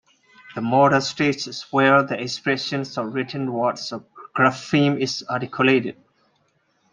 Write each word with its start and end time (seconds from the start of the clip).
The 0.55 0.61
motor 0.61 0.99
stage 0.99 1.45
is 1.45 1.61
where 1.69 2.01
the 2.01 2.19
expression 2.19 2.81
of 2.97 3.13
written 3.13 3.53
words 3.53 3.91
or 3.93 4.03
graphemes 4.33 4.99
is 4.99 5.23
articulated. 5.29 5.95